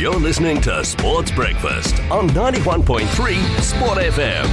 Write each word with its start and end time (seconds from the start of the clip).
You're 0.00 0.14
listening 0.14 0.62
to 0.62 0.82
Sports 0.82 1.30
Breakfast 1.30 2.00
on 2.10 2.30
91.3 2.30 3.60
Sport 3.60 3.98
FM. 3.98 4.46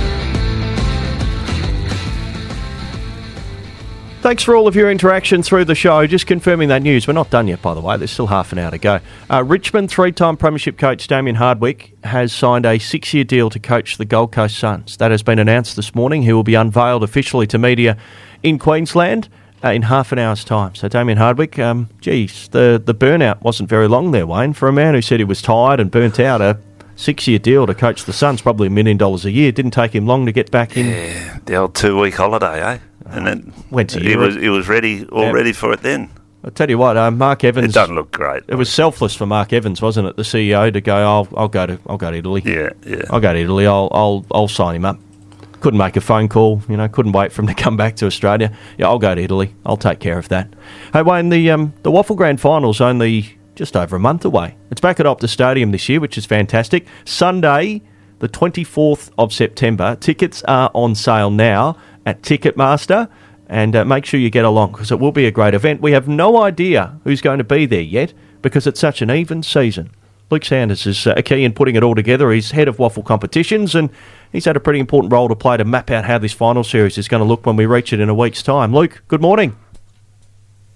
Thanks 4.20 4.44
for 4.44 4.57
all 4.57 4.68
of 4.68 4.75
your 4.75 4.91
interaction 4.91 5.41
through 5.41 5.64
the 5.64 5.73
show. 5.73 6.05
Just 6.05 6.28
confirming 6.28 6.68
that 6.68 6.82
news. 6.82 7.07
We're 7.07 7.14
not 7.14 7.30
done 7.30 7.48
yet, 7.48 7.62
by 7.62 7.73
the 7.73 7.80
way. 7.80 7.96
There's 7.96 8.12
still 8.12 8.28
half 8.28 8.52
an 8.52 8.60
hour 8.60 8.71
to 8.71 8.78
go. 8.78 9.00
Uh, 9.32 9.41
Richmond 9.41 9.89
three-time 9.89 10.36
premiership 10.36 10.78
coach 10.78 11.07
Damien 11.07 11.38
Hardwick 11.38 11.95
has 12.04 12.34
signed 12.34 12.66
a 12.66 12.77
six-year 12.77 13.23
deal 13.23 13.50
to 13.52 13.57
coach 13.57 13.95
the 13.95 14.04
Gold 14.04 14.34
Coast 14.34 14.59
Suns. 14.59 14.98
That 14.98 15.11
has 15.11 15.23
been 15.23 15.39
announced 15.39 15.77
this 15.77 15.95
morning. 15.95 16.23
He 16.23 16.34
will 16.34 16.43
be 16.43 16.55
unveiled 16.55 17.04
officially 17.04 17.48
to 17.48 17.57
media 17.57 17.95
in 18.43 18.59
Queensland 18.59 19.29
uh, 19.64 19.70
in 19.70 19.82
half 19.84 20.12
an 20.12 20.20
hour's 20.20 20.44
time. 20.44 20.76
So 20.76 20.88
Damien 20.88 21.18
Hardwick, 21.18 21.58
um, 21.60 21.90
geez, 22.02 22.48
the 22.50 22.82
the 22.84 22.94
burnout 22.96 23.42
wasn't 23.42 23.70
very 23.70 23.88
long 23.88 24.12
there, 24.12 24.27
Wayne. 24.27 24.54
For 24.54 24.68
a 24.68 24.73
man 24.73 24.94
who 24.94 25.02
said 25.02 25.20
he 25.20 25.23
was 25.26 25.41
tired 25.41 25.80
and 25.80 25.90
burnt 25.91 26.20
out, 26.20 26.41
a 26.41 26.58
six-year 26.95 27.40
deal 27.40 27.67
to 27.67 27.73
coach 27.76 28.05
the 28.05 28.14
Suns, 28.14 28.41
probably 28.41 28.67
a 28.67 28.72
million 28.72 28.98
dollars 28.98 29.26
a 29.26 29.31
year. 29.31 29.52
Didn't 29.52 29.72
take 29.72 29.94
him 29.94 30.05
long 30.08 30.26
to 30.26 30.31
get 30.31 30.50
back 30.52 30.76
in. 30.78 30.88
Yeah, 30.88 31.38
the 31.45 31.55
old 31.55 31.76
two-week 31.76 32.16
holiday, 32.16 32.62
eh? 32.62 32.78
And 33.05 33.26
then 33.26 33.54
Went 33.72 33.91
to 33.91 34.00
he 34.00 34.09
Europe. 34.12 34.34
was 34.34 34.36
he 34.36 34.50
was 34.50 34.67
ready, 34.67 35.05
all 35.08 35.23
Yeah. 35.23 35.31
ready 35.31 35.54
for 35.54 35.72
it. 35.73 35.81
Then 35.81 36.09
I'll 36.44 36.52
tell 36.52 36.70
you 36.70 36.78
what, 36.78 36.98
uh, 36.98 37.09
Mark 37.12 37.44
Evans. 37.44 37.70
it 37.70 37.73
doesn't 37.73 37.95
look 37.95 38.12
great. 38.12 38.44
It 38.48 38.55
was 38.55 38.70
selfless 38.70 39.16
for 39.16 39.26
Mark 39.26 39.53
Evans, 39.53 39.81
wasn't 39.81 40.08
it? 40.08 40.16
The 40.17 40.23
CEO 40.23 40.72
to 40.72 40.81
go, 40.81 40.95
I'll, 40.95 41.28
I'll 41.36 41.48
go 41.48 41.66
to, 41.66 41.80
I'll 41.88 41.98
go 41.98 42.12
to 42.12 42.17
Italy. 42.17 42.42
Yeah, 42.45 42.70
yeah. 42.86 43.02
I'll 43.09 43.20
go 43.20 43.34
to 43.34 43.39
Italy. 43.39 43.66
I'll, 43.66 43.89
I'll, 43.92 44.26
I'll 44.31 44.48
sign 44.48 44.76
him 44.76 44.86
up. 44.86 45.00
Couldn't 45.59 45.79
make 45.79 45.95
a 45.95 46.02
phone 46.02 46.27
call. 46.27 46.61
You 46.70 46.77
know, 46.77 46.88
couldn't 46.88 47.13
wait 47.13 47.31
for 47.31 47.41
him 47.41 47.47
to 47.47 47.53
come 47.53 47.77
back 47.77 47.95
to 47.97 48.05
Australia. 48.05 48.55
Yeah, 48.77 48.88
I'll 48.88 48.99
go 48.99 49.16
to 49.16 49.21
Italy. 49.21 49.55
I'll 49.66 49.77
take 49.77 49.99
care 49.99 50.17
of 50.17 50.30
that. 50.30 50.53
Hey, 50.93 51.02
Wayne, 51.02 51.30
the 51.30 51.49
um, 51.52 51.73
the 51.83 51.91
WAFL 51.91 52.16
Grand 52.16 52.39
Final's 52.39 52.80
only 52.80 53.38
just 53.55 53.75
over 53.75 53.95
a 53.95 53.99
month 53.99 54.23
away. 54.23 54.55
It's 54.70 54.81
back 54.81 54.99
at 54.99 55.05
Optus 55.05 55.30
Stadium 55.30 55.71
this 55.71 55.89
year, 55.89 55.99
which 55.99 56.17
is 56.17 56.25
fantastic. 56.25 56.86
Sunday, 57.05 57.81
the 58.19 58.27
twenty 58.27 58.64
fourth 58.64 59.09
of 59.17 59.33
September. 59.33 59.95
Tickets 59.95 60.44
are 60.47 60.69
on 60.73 60.95
sale 60.95 61.31
now 61.31 61.75
at 62.05 62.21
Ticketmaster. 62.21 63.09
And 63.49 63.77
uh, 63.77 63.86
make 63.86 64.03
sure 64.03 64.19
you 64.19 64.30
get 64.30 64.44
along 64.44 64.73
because 64.73 64.92
it 64.92 64.99
will 64.99 65.14
be 65.14 65.25
a 65.25 65.31
great 65.31 65.53
event. 65.53 65.80
We 65.80 65.94
have 65.94 66.05
no 66.05 66.44
idea 66.44 66.99
who's 67.05 67.21
going 67.21 67.38
to 67.38 67.45
be 67.45 67.66
there 67.66 67.80
yet 67.80 68.14
because 68.42 68.67
it's 68.67 68.80
such 68.80 69.02
an 69.02 69.09
even 69.09 69.42
season. 69.42 69.89
Luke 70.30 70.44
Sanders 70.44 70.86
is 70.86 71.08
uh, 71.08 71.16
key 71.23 71.45
in 71.45 71.53
putting 71.53 71.77
it 71.77 71.83
all 71.83 71.95
together. 71.95 72.30
He's 72.31 72.52
head 72.52 72.67
of 72.67 72.75
WAFL 72.75 73.05
competitions 73.05 73.73
and 73.73 73.89
he's 74.31 74.45
had 74.45 74.56
a 74.56 74.59
pretty 74.59 74.80
important 74.80 75.11
role 75.11 75.28
to 75.30 75.36
play 75.36 75.58
to 75.58 75.66
map 75.66 75.89
out 75.92 76.06
how 76.06 76.17
this 76.17 76.33
final 76.33 76.64
series 76.64 76.97
is 76.97 77.08
going 77.08 77.22
to 77.22 77.28
look 77.28 77.45
when 77.45 77.56
we 77.56 77.66
reach 77.66 77.94
it 77.94 78.00
in 78.00 78.09
a 78.09 78.16
week's 78.16 78.44
time. 78.44 78.73
Luke, 78.73 79.03
good 79.08 79.22
morning. 79.22 79.56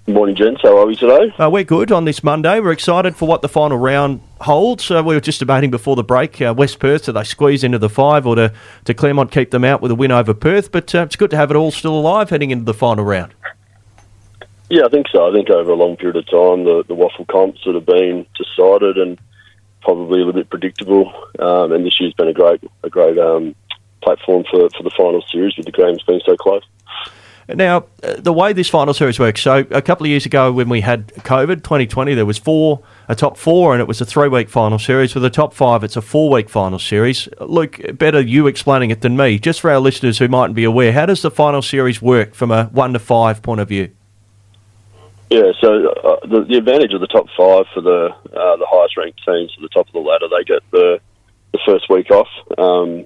Good 0.07 0.16
morning, 0.16 0.35
gents. 0.35 0.61
How 0.63 0.77
are 0.80 0.88
we 0.88 0.95
today? 0.95 1.31
Uh, 1.38 1.49
we're 1.49 1.63
good 1.63 1.91
on 1.91 2.05
this 2.05 2.23
Monday. 2.23 2.59
We're 2.59 2.72
excited 2.72 3.16
for 3.16 3.27
what 3.27 3.44
the 3.44 3.47
final 3.47 3.77
round 3.77 4.22
holds. 4.41 4.89
Uh, 4.89 5.03
we 5.05 5.13
were 5.13 5.22
just 5.22 5.39
debating 5.39 5.69
before 5.69 5.95
the 5.95 6.03
break 6.03 6.41
uh, 6.41 6.55
West 6.57 6.79
Perth, 6.79 7.05
do 7.05 7.11
they 7.11 7.23
squeeze 7.23 7.63
into 7.63 7.77
the 7.77 7.88
five 7.88 8.25
or 8.25 8.35
to, 8.35 8.52
to 8.85 8.94
Claremont 8.95 9.31
keep 9.31 9.52
them 9.52 9.63
out 9.63 9.79
with 9.79 9.91
a 9.91 9.95
win 9.95 10.11
over 10.11 10.33
Perth? 10.33 10.72
But 10.72 10.94
uh, 10.95 11.03
it's 11.03 11.16
good 11.16 11.29
to 11.29 11.38
have 11.38 11.52
it 11.52 11.55
all 11.55 11.69
still 11.69 11.94
alive 11.94 12.31
heading 12.31 12.49
into 12.49 12.66
the 12.66 12.73
final 12.73 13.05
round. 13.05 13.35
Yeah, 14.72 14.85
I 14.85 14.89
think 14.89 15.07
so. 15.11 15.29
I 15.29 15.33
think 15.33 15.49
over 15.49 15.72
a 15.72 15.75
long 15.75 15.97
period 15.97 16.16
of 16.16 16.25
time, 16.25 16.63
the, 16.63 16.83
the 16.88 16.95
WAFL 16.95 17.27
comps 17.27 17.61
that 17.66 17.75
have 17.75 17.85
been 17.85 18.25
decided 18.35 18.97
and 18.97 19.19
probably 19.81 20.21
a 20.21 20.25
little 20.25 20.33
bit 20.33 20.49
predictable. 20.49 21.11
Um, 21.39 21.71
and 21.71 21.85
this 21.85 21.99
year's 21.99 22.13
been 22.13 22.27
a 22.27 22.33
great, 22.33 22.63
a 22.83 22.89
great 22.89 23.17
um, 23.17 23.55
platform 24.01 24.43
for, 24.49 24.69
for 24.69 24.83
the 24.83 24.91
final 24.97 25.23
series 25.31 25.55
with 25.57 25.65
the 25.65 25.71
games 25.71 26.03
being 26.03 26.21
so 26.25 26.35
close. 26.35 26.63
Now, 27.47 27.85
uh, 28.03 28.15
the 28.17 28.31
way 28.31 28.53
this 28.53 28.69
final 28.69 28.93
series 28.93 29.19
works, 29.19 29.41
so 29.41 29.65
a 29.71 29.81
couple 29.81 30.05
of 30.05 30.09
years 30.09 30.25
ago 30.25 30.51
when 30.51 30.69
we 30.69 30.81
had 30.81 31.07
COVID, 31.07 31.63
2020, 31.63 32.13
there 32.13 32.25
was 32.25 32.38
four, 32.38 32.81
a 33.09 33.15
top 33.15 33.38
four, 33.38 33.73
and 33.73 33.81
it 33.81 33.88
was 33.88 33.99
a 33.99 34.05
three-week 34.05 34.49
final 34.49 34.79
series. 34.79 35.13
With 35.13 35.23
the 35.23 35.29
top 35.29 35.53
five, 35.53 35.83
it's 35.83 35.97
a 35.97 36.01
four-week 36.01 36.49
final 36.49 36.79
series. 36.79 37.27
Luke, 37.39 37.79
better 37.97 38.21
you 38.21 38.47
explaining 38.47 38.91
it 38.91 39.01
than 39.01 39.17
me. 39.17 39.39
Just 39.39 39.61
for 39.61 39.72
our 39.72 39.79
listeners 39.79 40.19
who 40.19 40.27
mightn't 40.27 40.56
be 40.56 40.63
aware, 40.63 40.94
how 40.94 41.07
does 41.07 41.22
the 41.22 41.31
final 41.31 41.61
series 41.61 42.01
work 42.01 42.33
from 42.33 42.51
a 42.51 42.66
one 42.66 42.94
to 42.94 43.00
five 43.00 43.41
point 43.41 43.59
of 43.59 43.67
view? 43.67 43.89
Yeah, 45.31 45.56
so 45.62 45.88
uh, 45.88 46.28
the, 46.28 46.44
the 46.44 46.58
advantage 46.58 46.94
of 46.94 47.00
the 47.00 47.08
top 47.08 47.28
five 47.40 47.64
for 47.74 47.80
the 47.80 48.12
uh, 48.12 48.56
the 48.59 48.68
highest 48.68 48.97
ranked 48.97 49.24
teams 49.25 49.56
at 49.56 49.62
the 49.62 49.69
top 49.69 49.88
of 49.88 49.94
the 49.94 50.03
ladder, 50.03 50.28
they 50.28 50.44
get 50.44 50.59
the 50.72 51.00
the 51.53 51.59
first 51.66 51.90
week 51.90 52.12
off, 52.12 52.28
um, 52.58 53.06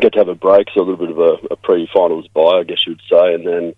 get 0.00 0.14
to 0.14 0.20
have 0.20 0.28
a 0.28 0.34
break, 0.34 0.68
so 0.72 0.80
a 0.80 0.88
little 0.88 0.96
bit 0.96 1.10
of 1.10 1.18
a, 1.18 1.52
a 1.52 1.56
pre-finals 1.56 2.28
bye, 2.28 2.60
I 2.60 2.64
guess 2.64 2.80
you 2.86 2.92
would 2.92 3.04
say, 3.10 3.34
and 3.34 3.46
then 3.46 3.74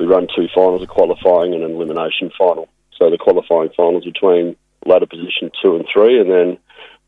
we 0.00 0.06
run 0.06 0.26
two 0.34 0.48
finals, 0.52 0.82
a 0.82 0.88
qualifying 0.88 1.54
and 1.54 1.62
an 1.62 1.70
elimination 1.70 2.32
final. 2.36 2.68
So 2.98 3.08
the 3.08 3.18
qualifying 3.18 3.70
finals 3.76 4.04
between 4.04 4.56
ladder 4.84 5.06
position 5.06 5.52
two 5.62 5.76
and 5.76 5.86
three, 5.86 6.18
and 6.18 6.28
then 6.28 6.58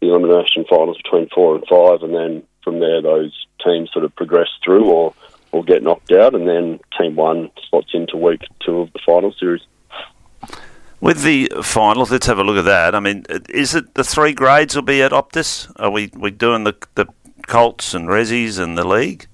the 0.00 0.14
elimination 0.14 0.64
finals 0.70 0.96
between 1.02 1.28
four 1.34 1.56
and 1.56 1.66
five, 1.66 2.06
and 2.06 2.14
then 2.14 2.44
from 2.62 2.78
there 2.78 3.02
those 3.02 3.34
teams 3.64 3.90
sort 3.92 4.04
of 4.04 4.14
progress 4.14 4.48
through 4.64 4.86
or 4.86 5.12
or 5.50 5.64
get 5.64 5.82
knocked 5.82 6.12
out, 6.12 6.36
and 6.36 6.46
then 6.46 6.78
team 7.00 7.16
one 7.16 7.50
slots 7.68 7.90
into 7.94 8.16
week 8.16 8.42
two 8.64 8.78
of 8.78 8.92
the 8.92 9.00
final 9.04 9.32
series. 9.32 9.62
With 11.04 11.22
the 11.22 11.50
finals, 11.62 12.10
let's 12.10 12.26
have 12.28 12.38
a 12.38 12.42
look 12.42 12.56
at 12.56 12.64
that. 12.64 12.94
I 12.94 13.00
mean, 13.00 13.26
is 13.50 13.74
it 13.74 13.92
the 13.92 14.02
three 14.02 14.32
grades 14.32 14.74
will 14.74 14.80
be 14.80 15.02
at 15.02 15.12
Optus? 15.12 15.70
Are 15.76 15.90
we 15.90 16.10
we 16.16 16.30
doing 16.30 16.64
the 16.64 16.74
the 16.94 17.06
Colts 17.46 17.92
and 17.92 18.08
Rezzies 18.08 18.58
and 18.58 18.78
the 18.78 18.88
league? 18.88 19.26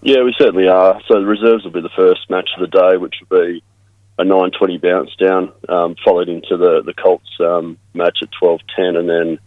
Yeah, 0.00 0.22
we 0.22 0.34
certainly 0.38 0.66
are. 0.66 1.02
So 1.06 1.20
the 1.20 1.26
reserves 1.26 1.64
will 1.64 1.70
be 1.70 1.82
the 1.82 1.90
first 1.94 2.30
match 2.30 2.48
of 2.56 2.62
the 2.62 2.78
day, 2.78 2.96
which 2.96 3.16
will 3.20 3.46
be 3.46 3.62
a 4.18 4.24
9.20 4.24 4.80
bounce 4.80 5.14
down, 5.16 5.52
um, 5.68 5.96
followed 6.02 6.30
into 6.30 6.56
the, 6.56 6.80
the 6.80 6.94
Colts 6.94 7.28
um, 7.40 7.76
match 7.92 8.20
at 8.22 8.30
12.10, 8.42 8.98
and 8.98 9.06
then 9.06 9.38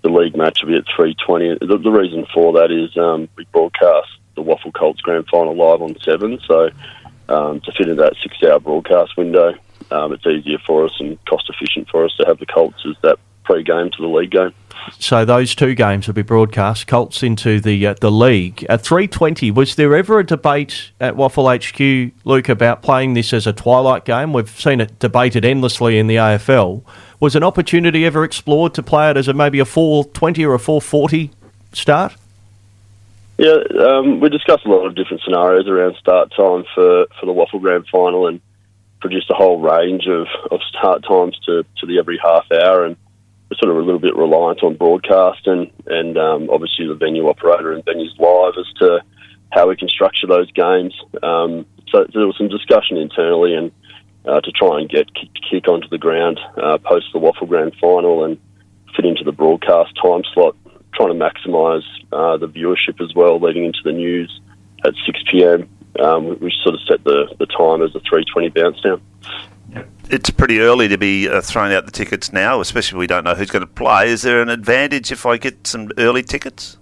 the 0.00 0.08
league 0.08 0.34
match 0.34 0.62
will 0.62 0.70
be 0.70 0.78
at 0.78 0.86
3.20. 0.98 1.58
The, 1.60 1.76
the 1.76 1.90
reason 1.90 2.24
for 2.32 2.54
that 2.54 2.70
is 2.70 2.96
um, 2.96 3.28
we 3.36 3.44
broadcast 3.52 4.08
the 4.36 4.42
WAFL 4.42 4.72
Colts 4.72 5.02
Grand 5.02 5.26
Final 5.28 5.54
live 5.54 5.82
on 5.82 5.98
7, 6.00 6.40
so 6.46 6.70
um, 7.28 7.60
to 7.60 7.72
fit 7.72 7.88
into 7.88 8.02
that 8.02 8.14
six-hour 8.22 8.60
broadcast 8.60 9.18
window, 9.18 9.52
um, 9.92 10.12
it's 10.12 10.26
easier 10.26 10.58
for 10.66 10.84
us 10.84 10.92
and 10.98 11.22
cost-efficient 11.26 11.88
for 11.88 12.04
us 12.04 12.14
to 12.16 12.24
have 12.26 12.38
the 12.38 12.46
Colts 12.46 12.84
as 12.88 12.96
that 13.02 13.18
pre-game 13.44 13.90
to 13.90 14.02
the 14.02 14.08
league 14.08 14.30
game. 14.30 14.54
So 14.98 15.24
those 15.24 15.54
two 15.54 15.74
games 15.74 16.06
will 16.06 16.14
be 16.14 16.22
broadcast. 16.22 16.86
Colts 16.86 17.22
into 17.22 17.60
the 17.60 17.86
uh, 17.86 17.94
the 18.00 18.10
league 18.10 18.64
at 18.68 18.82
three 18.82 19.06
twenty. 19.06 19.50
Was 19.50 19.76
there 19.76 19.94
ever 19.94 20.18
a 20.18 20.26
debate 20.26 20.90
at 21.00 21.14
WAFL 21.14 22.10
HQ, 22.10 22.12
Luke, 22.24 22.48
about 22.48 22.82
playing 22.82 23.14
this 23.14 23.32
as 23.32 23.46
a 23.46 23.52
twilight 23.52 24.04
game? 24.04 24.32
We've 24.32 24.50
seen 24.50 24.80
it 24.80 24.98
debated 24.98 25.44
endlessly 25.44 25.98
in 25.98 26.08
the 26.08 26.16
AFL. 26.16 26.82
Was 27.20 27.36
an 27.36 27.44
opportunity 27.44 28.04
ever 28.04 28.24
explored 28.24 28.74
to 28.74 28.82
play 28.82 29.08
it 29.10 29.16
as 29.16 29.28
a 29.28 29.32
maybe 29.32 29.60
a 29.60 29.64
four 29.64 30.04
twenty 30.06 30.44
or 30.44 30.54
a 30.54 30.58
four 30.58 30.80
forty 30.80 31.30
start? 31.72 32.16
Yeah, 33.38 33.58
um, 33.80 34.20
we 34.20 34.28
discussed 34.28 34.64
a 34.66 34.68
lot 34.68 34.86
of 34.86 34.94
different 34.94 35.22
scenarios 35.22 35.66
around 35.66 35.96
start 35.96 36.32
time 36.36 36.64
for, 36.74 37.06
for 37.18 37.26
the 37.26 37.32
WAFL 37.32 37.60
Grand 37.60 37.86
Final 37.88 38.26
and 38.26 38.40
produced 39.02 39.28
a 39.30 39.34
whole 39.34 39.60
range 39.60 40.06
of, 40.06 40.26
of 40.50 40.60
start 40.70 41.02
times 41.06 41.36
to, 41.44 41.64
to 41.78 41.86
the 41.86 41.98
every 41.98 42.18
half 42.22 42.46
hour. 42.50 42.86
And 42.86 42.96
we're 43.50 43.58
sort 43.58 43.76
of 43.76 43.82
a 43.82 43.84
little 43.84 44.00
bit 44.00 44.16
reliant 44.16 44.62
on 44.62 44.76
broadcast 44.76 45.46
and, 45.46 45.70
and 45.86 46.16
um, 46.16 46.48
obviously 46.48 46.86
the 46.86 46.94
venue 46.94 47.28
operator 47.28 47.72
and 47.72 47.84
venues 47.84 48.16
live 48.18 48.54
as 48.56 48.72
to 48.78 49.00
how 49.50 49.68
we 49.68 49.76
can 49.76 49.88
structure 49.88 50.26
those 50.26 50.50
games. 50.52 50.94
Um, 51.22 51.66
so 51.90 52.06
there 52.14 52.26
was 52.26 52.38
some 52.38 52.48
discussion 52.48 52.96
internally 52.96 53.54
and 53.54 53.72
uh, 54.24 54.40
to 54.40 54.52
try 54.52 54.80
and 54.80 54.88
get 54.88 55.08
kick, 55.14 55.68
onto 55.68 55.88
the 55.88 55.98
ground 55.98 56.40
uh, 56.62 56.78
post 56.78 57.06
the 57.12 57.18
WAFL 57.18 57.48
Grand 57.48 57.74
Final 57.80 58.24
and 58.24 58.38
fit 58.96 59.04
into 59.04 59.24
the 59.24 59.32
broadcast 59.32 59.92
time 60.00 60.22
slot, 60.32 60.56
trying 60.94 61.08
to 61.08 61.14
maximise 61.14 61.84
uh, 62.12 62.36
the 62.36 62.48
viewership 62.48 63.02
as 63.02 63.14
well, 63.14 63.40
leading 63.40 63.64
into 63.64 63.80
the 63.84 63.92
news 63.92 64.40
at 64.84 64.94
6 65.04 65.18
p.m. 65.30 65.68
Um, 66.02 66.26
we, 66.26 66.34
we 66.34 66.52
sort 66.62 66.74
of 66.74 66.80
set 66.82 67.04
the, 67.04 67.34
the 67.38 67.46
time 67.46 67.82
as 67.82 67.94
a 67.94 68.00
3:20 68.00 68.54
bounce 68.54 68.80
down. 68.80 69.00
It's 70.10 70.30
pretty 70.30 70.60
early 70.60 70.88
to 70.88 70.98
be 70.98 71.28
uh, 71.28 71.40
throwing 71.40 71.72
out 71.72 71.86
the 71.86 71.92
tickets 71.92 72.32
now, 72.32 72.60
especially 72.60 72.96
if 72.96 73.00
we 73.00 73.06
don't 73.06 73.24
know 73.24 73.34
who's 73.34 73.50
going 73.50 73.60
to 73.60 73.66
play. 73.66 74.10
Is 74.10 74.22
there 74.22 74.42
an 74.42 74.50
advantage 74.50 75.10
if 75.10 75.24
I 75.24 75.38
get 75.38 75.66
some 75.66 75.90
early 75.96 76.22
tickets? 76.22 76.76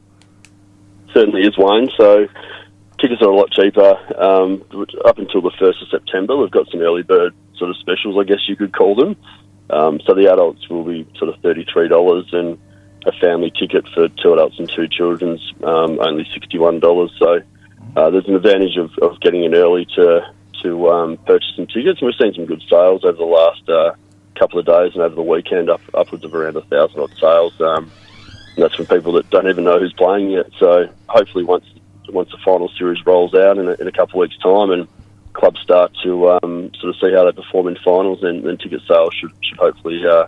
Certainly 1.13 1.43
is 1.43 1.57
Wayne. 1.57 1.91
So 1.97 2.27
tickets 2.99 3.23
are 3.23 3.29
a 3.29 3.37
lot 3.37 3.51
cheaper. 3.53 3.97
Um, 4.21 4.65
up 5.05 5.19
until 5.19 5.43
the 5.43 5.53
first 5.59 5.83
of 5.83 5.89
September, 5.89 6.37
we've 6.37 6.51
got 6.51 6.69
some 6.71 6.81
early 6.81 7.03
bird 7.03 7.35
sort 7.57 7.71
of 7.71 7.77
specials, 7.77 8.17
I 8.19 8.25
guess 8.25 8.49
you 8.49 8.57
could 8.57 8.73
call 8.73 8.97
them. 8.97 9.17
Um, 9.69 10.01
so 10.05 10.15
the 10.15 10.33
adults 10.33 10.69
will 10.69 10.85
be 10.85 11.07
sort 11.17 11.33
of 11.33 11.41
thirty-three 11.43 11.89
dollars, 11.89 12.27
and 12.33 12.59
a 13.07 13.13
family 13.13 13.53
ticket 13.53 13.89
for 13.95 14.09
two 14.09 14.33
adults 14.33 14.59
and 14.59 14.69
two 14.69 14.89
children's 14.89 15.53
um, 15.63 16.01
only 16.01 16.29
sixty-one 16.35 16.81
dollars. 16.81 17.13
So 17.19 17.41
uh, 17.97 18.11
there's 18.11 18.27
an 18.27 18.35
advantage 18.35 18.77
of, 18.77 18.91
of 18.99 19.21
getting 19.21 19.45
in 19.45 19.55
early 19.55 19.87
to 19.97 20.33
to 20.63 20.91
um, 20.91 21.17
purchase 21.19 21.53
some 21.57 21.67
tickets, 21.67 22.01
and 22.01 22.07
we've 22.07 22.15
seen 22.21 22.35
some 22.35 22.45
good 22.45 22.63
sales 22.69 23.05
over 23.05 23.17
the 23.17 23.25
last 23.25 23.67
uh, 23.69 23.95
couple 24.39 24.59
of 24.59 24.67
days 24.67 24.93
and 24.93 25.03
over 25.03 25.15
the 25.15 25.23
weekend, 25.23 25.71
up 25.71 25.81
upwards 25.95 26.25
of 26.25 26.35
around 26.35 26.57
a 26.57 26.63
thousand 26.63 27.01
odd 27.01 27.13
sales. 27.19 27.61
Um, 27.61 27.91
and 28.55 28.65
that's 28.65 28.75
from 28.75 28.87
people 28.87 29.13
that 29.13 29.31
don't 29.31 29.49
even 29.49 29.65
know 29.65 29.79
who's 29.79 29.93
playing 29.93 30.31
yet. 30.31 30.47
So 30.59 30.89
hopefully, 31.09 31.45
once 31.45 31.65
once 32.09 32.31
the 32.31 32.39
final 32.45 32.69
series 32.77 33.05
rolls 33.07 33.35
out 33.35 33.59
in 33.59 33.69
a, 33.69 33.73
in 33.75 33.87
a 33.87 33.93
couple 33.93 34.21
of 34.21 34.29
weeks' 34.29 34.43
time, 34.43 34.71
and 34.71 34.89
clubs 35.33 35.61
start 35.61 35.93
to 36.03 36.31
um, 36.31 36.71
sort 36.81 36.95
of 36.95 37.01
see 37.01 37.13
how 37.15 37.25
they 37.25 37.33
perform 37.33 37.69
in 37.69 37.77
finals, 37.77 38.21
then, 38.23 38.43
then 38.43 38.59
ticket 38.59 38.83
sales 38.87 39.15
should 39.15 39.33
should 39.43 39.59
hopefully 39.59 40.03
uh, 40.07 40.27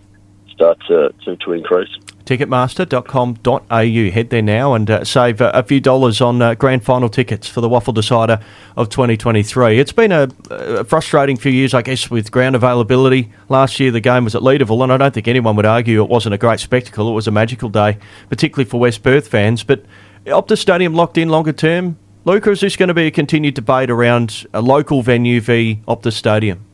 start 0.50 0.78
to, 0.86 1.12
to, 1.24 1.36
to 1.36 1.52
increase. 1.52 1.90
Ticketmaster.com.au. 2.24 4.10
Head 4.10 4.30
there 4.30 4.42
now 4.42 4.74
and 4.74 4.90
uh, 4.90 5.04
save 5.04 5.40
uh, 5.40 5.50
a 5.54 5.62
few 5.62 5.80
dollars 5.80 6.20
on 6.20 6.40
uh, 6.40 6.54
grand 6.54 6.84
final 6.84 7.08
tickets 7.08 7.48
for 7.48 7.60
the 7.60 7.68
WAFL 7.68 7.94
Decider 7.94 8.40
of 8.76 8.88
2023. 8.88 9.78
It's 9.78 9.92
been 9.92 10.12
a, 10.12 10.28
a, 10.50 10.84
frustrating 10.84 11.36
few 11.36 11.52
years, 11.52 11.74
I 11.74 11.82
guess, 11.82 12.10
with 12.10 12.30
ground 12.30 12.54
availability. 12.54 13.30
Last 13.48 13.80
year 13.80 13.90
the 13.90 14.00
game 14.00 14.24
was 14.24 14.34
at 14.34 14.42
Leederville, 14.42 14.82
and 14.82 14.92
I 14.92 14.96
don't 14.96 15.12
think 15.12 15.28
anyone 15.28 15.56
would 15.56 15.66
argue 15.66 16.02
it 16.02 16.08
wasn't 16.08 16.34
a 16.34 16.38
great 16.38 16.60
spectacle. 16.60 17.08
It 17.10 17.14
was 17.14 17.26
a 17.26 17.32
magical 17.32 17.68
day, 17.68 17.98
particularly 18.28 18.68
for 18.68 18.78
West 18.78 19.02
Perth 19.02 19.28
fans. 19.28 19.64
But 19.64 19.84
Optus 20.26 20.58
Stadium 20.58 20.94
locked 20.94 21.18
in 21.18 21.28
longer 21.28 21.52
term. 21.52 21.98
Luca, 22.24 22.52
is 22.52 22.60
this 22.60 22.76
going 22.76 22.88
to 22.88 22.94
be 22.94 23.06
a 23.06 23.10
continued 23.10 23.54
debate 23.54 23.90
around 23.90 24.46
a 24.54 24.62
local 24.62 25.02
venue 25.02 25.40
v 25.40 25.80
Optus 25.88 26.12
Stadium? 26.12 26.64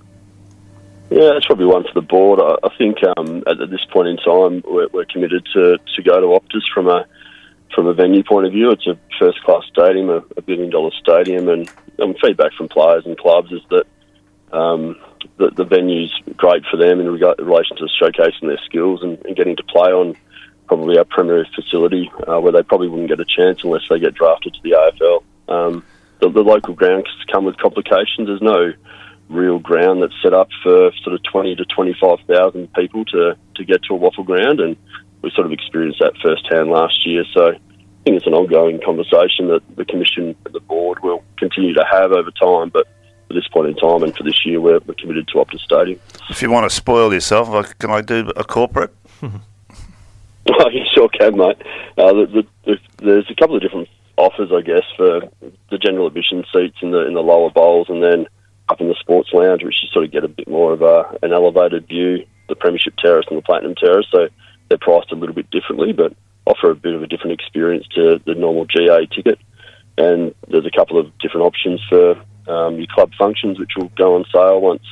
Yeah, 1.11 1.37
it's 1.37 1.47
probably 1.47 1.65
one 1.65 1.85
for 1.85 1.95
the 1.95 2.07
board. 2.07 2.39
I, 2.39 2.67
I 2.67 2.77
think 2.77 2.99
um, 3.17 3.43
at, 3.47 3.61
at, 3.61 3.71
this 3.71 3.85
point 3.91 4.09
in 4.09 4.19
time, 4.19 4.63
we're, 4.67 4.89
we're, 4.93 5.07
committed 5.07 5.47
to, 5.55 5.79
to 5.97 6.03
go 6.03 6.21
to 6.21 6.27
Optus 6.27 6.69
from 6.73 6.89
a 6.89 7.07
from 7.75 7.87
a 7.87 7.95
venue 7.95 8.23
point 8.23 8.47
of 8.47 8.53
view. 8.53 8.71
It's 8.71 8.87
a 8.87 8.99
first 9.19 9.43
class 9.43 9.63
stadium, 9.71 10.11
a, 10.11 10.23
a 10.37 10.43
billion 10.43 10.71
dollar 10.71 10.91
stadium, 11.01 11.49
and 11.49 11.71
um, 11.99 12.15
feedback 12.21 12.53
from 12.53 12.69
players 12.69 13.07
and 13.07 13.17
clubs 13.19 13.51
is 13.53 13.63
that 13.71 13.87
um, 14.53 14.97
the, 15.39 15.51
the 15.51 15.65
venue's 15.65 16.15
great 16.37 16.65
for 16.71 16.77
them 16.77 17.01
in, 17.01 17.07
in 17.07 17.13
relation 17.13 17.77
to 17.77 17.89
showcasing 18.03 18.43
their 18.43 18.61
skills 18.65 19.03
and, 19.03 19.19
and, 19.25 19.37
getting 19.37 19.57
to 19.57 19.63
play 19.65 19.91
on 19.91 20.15
probably 20.67 20.99
our 20.99 21.05
premier 21.05 21.47
facility, 21.55 22.11
uh, 22.27 22.41
where 22.41 22.53
they 22.53 22.63
probably 22.63 22.89
wouldn't 22.89 23.09
get 23.09 23.21
a 23.21 23.25
chance 23.25 23.65
unless 23.65 23.83
they 23.89 23.99
get 23.99 24.15
drafted 24.15 24.55
to 24.55 24.61
the 24.63 24.73
AFL. 24.73 25.23
Um, 25.49 25.85
the, 26.21 26.31
the 26.31 26.43
local 26.43 26.75
grounds 26.75 27.09
come 27.31 27.45
with 27.45 27.57
complications. 27.57 28.27
There's 28.27 28.43
no 28.43 28.73
real 29.29 29.59
ground 29.59 30.03
that's 30.03 30.15
set 30.23 30.33
up 30.33 30.49
for 30.63 30.91
sort 31.03 31.15
of 31.15 31.23
20 31.25 31.57
to 31.57 31.65
25,000 31.65 32.73
people 32.73 33.05
to, 33.07 33.37
to 33.57 33.65
get 33.65 33.83
to 33.85 33.95
a 33.95 33.99
WAFL 33.99 34.25
ground. 34.25 34.61
And 34.61 34.77
we 35.23 35.31
sort 35.35 35.47
of 35.47 35.53
experienced 35.53 36.01
that 36.01 36.15
firsthand 36.23 36.71
last 36.71 37.07
year. 37.07 37.25
So 37.35 37.49
I 37.49 37.59
think 38.05 38.17
it's 38.17 38.27
an 38.27 38.35
ongoing 38.35 38.81
conversation 38.85 39.49
that 39.49 39.63
the 39.77 39.85
Commission 39.85 40.35
and 40.45 40.55
the 40.55 40.61
board 40.61 41.03
will 41.03 41.23
continue 41.37 41.75
to 41.75 41.85
have 41.91 42.13
over 42.13 42.31
time. 42.31 42.71
But 42.71 42.87
at 43.31 43.35
this 43.35 43.47
point 43.49 43.69
in 43.69 43.77
time 43.77 44.03
and 44.03 44.17
for 44.17 44.23
this 44.23 44.47
year, 44.47 44.61
we're, 44.61 44.81
we're 44.87 44.95
committed 44.95 45.29
to 45.29 45.35
Optus 45.35 45.61
Stadium. 45.61 46.01
If 46.31 46.41
you 46.41 46.51
want 46.51 46.69
to 46.69 46.75
spoil 46.75 47.13
yourself, 47.13 47.79
can 47.79 47.91
I 47.91 48.01
do 48.01 48.31
a 48.37 48.45
corporate? 48.45 48.95
oh, 49.23 49.31
you 50.71 50.85
sure 50.95 51.09
can, 51.09 51.37
mate. 51.37 51.61
Uh, 51.99 52.13
the, 52.13 52.27
the, 52.27 52.47
the, 52.65 52.77
there's 53.05 53.31
a 53.31 53.35
couple 53.35 53.57
of 53.57 53.63
different 53.63 53.89
offers, 54.17 54.51
I 54.53 54.63
guess, 54.63 54.85
for 54.97 55.21
the 55.71 55.79
general 55.79 56.07
admission 56.07 56.45
seats 56.53 56.77
in 56.83 56.91
the 56.91 57.07
in 57.07 57.15
the 57.15 57.23
lower 57.23 57.51
bowls, 57.51 57.89
and 57.89 58.03
then 58.03 58.27
up 58.69 58.81
in 58.81 58.89
the 58.89 58.97
sports 59.01 59.31
lounge, 59.33 59.65
which 59.65 59.83
you 59.83 59.89
sort 59.93 60.05
of 60.05 60.13
get 60.13 60.25
a 60.25 60.29
bit 60.29 60.49
more 60.49 60.73
of 60.73 60.83
a, 60.83 61.19
an 61.23 61.33
elevated 61.33 61.89
view, 61.89 62.27
the 62.49 62.57
Premiership 62.57 62.95
Terrace 62.97 63.27
and 63.31 63.39
the 63.39 63.43
Platinum 63.43 63.75
Terrace. 63.75 64.07
So 64.11 64.29
they're 64.69 64.79
priced 64.79 65.13
a 65.13 65.17
little 65.17 65.35
bit 65.35 65.51
differently, 65.51 65.93
but 65.93 66.15
offer 66.47 66.71
a 66.71 66.75
bit 66.75 66.95
of 66.95 67.03
a 67.03 67.07
different 67.07 67.33
experience 67.33 67.87
to 67.95 68.21
the 68.25 68.35
normal 68.35 68.67
GA 68.67 69.07
ticket. 69.07 69.39
And 69.97 70.35
there's 70.49 70.67
a 70.67 70.77
couple 70.77 70.99
of 70.99 71.17
different 71.19 71.47
options 71.47 71.83
for 71.89 72.13
um, 72.47 72.77
your 72.77 72.87
club 72.87 73.13
functions, 73.19 73.59
which 73.59 73.73
will 73.77 73.91
go 73.97 74.15
on 74.15 74.25
sale 74.33 74.61
once 74.61 74.85